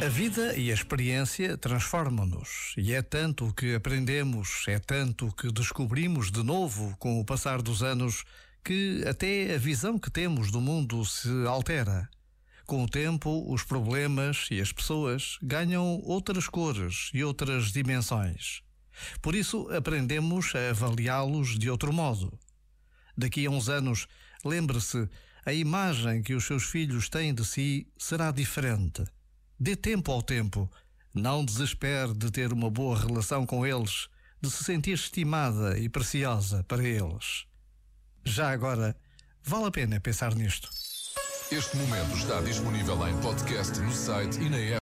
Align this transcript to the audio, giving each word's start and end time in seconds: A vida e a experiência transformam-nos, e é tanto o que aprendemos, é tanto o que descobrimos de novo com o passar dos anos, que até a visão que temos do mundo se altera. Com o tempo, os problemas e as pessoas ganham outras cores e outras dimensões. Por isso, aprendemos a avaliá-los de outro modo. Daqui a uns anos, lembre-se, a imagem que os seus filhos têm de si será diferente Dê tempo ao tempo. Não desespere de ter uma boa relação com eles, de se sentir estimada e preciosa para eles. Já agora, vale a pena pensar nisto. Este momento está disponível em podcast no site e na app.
A 0.00 0.08
vida 0.08 0.56
e 0.56 0.70
a 0.70 0.74
experiência 0.74 1.58
transformam-nos, 1.58 2.74
e 2.76 2.94
é 2.94 3.02
tanto 3.02 3.48
o 3.48 3.52
que 3.52 3.74
aprendemos, 3.74 4.64
é 4.68 4.78
tanto 4.78 5.26
o 5.26 5.32
que 5.32 5.52
descobrimos 5.52 6.30
de 6.30 6.42
novo 6.42 6.96
com 6.98 7.20
o 7.20 7.24
passar 7.24 7.60
dos 7.60 7.82
anos, 7.82 8.24
que 8.64 9.04
até 9.06 9.54
a 9.54 9.58
visão 9.58 9.98
que 9.98 10.10
temos 10.10 10.50
do 10.50 10.60
mundo 10.60 11.04
se 11.04 11.28
altera. 11.46 12.08
Com 12.64 12.84
o 12.84 12.88
tempo, 12.88 13.52
os 13.52 13.62
problemas 13.62 14.46
e 14.50 14.60
as 14.60 14.72
pessoas 14.72 15.38
ganham 15.42 16.00
outras 16.04 16.48
cores 16.48 17.10
e 17.12 17.24
outras 17.24 17.72
dimensões. 17.72 18.62
Por 19.20 19.34
isso, 19.34 19.68
aprendemos 19.70 20.54
a 20.54 20.70
avaliá-los 20.70 21.58
de 21.58 21.70
outro 21.70 21.92
modo. 21.92 22.38
Daqui 23.18 23.44
a 23.44 23.50
uns 23.50 23.68
anos, 23.68 24.06
lembre-se, 24.44 25.08
a 25.44 25.52
imagem 25.52 26.22
que 26.22 26.34
os 26.34 26.44
seus 26.44 26.62
filhos 26.62 27.10
têm 27.10 27.34
de 27.34 27.44
si 27.44 27.86
será 27.98 28.30
diferente 28.30 29.04
Dê 29.60 29.74
tempo 29.74 30.12
ao 30.12 30.22
tempo. 30.22 30.70
Não 31.12 31.44
desespere 31.44 32.14
de 32.14 32.30
ter 32.30 32.52
uma 32.52 32.70
boa 32.70 32.96
relação 32.96 33.44
com 33.44 33.66
eles, 33.66 34.08
de 34.40 34.48
se 34.48 34.62
sentir 34.62 34.92
estimada 34.92 35.76
e 35.76 35.88
preciosa 35.88 36.62
para 36.62 36.84
eles. 36.84 37.44
Já 38.24 38.52
agora, 38.52 38.96
vale 39.42 39.66
a 39.66 39.70
pena 39.70 39.98
pensar 39.98 40.32
nisto. 40.36 40.70
Este 41.50 41.76
momento 41.76 42.16
está 42.16 42.40
disponível 42.40 43.08
em 43.08 43.20
podcast 43.20 43.80
no 43.80 43.92
site 43.92 44.38
e 44.38 44.48
na 44.48 44.58
app. 44.58 44.76